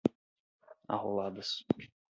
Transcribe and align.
arroladas 0.87 1.63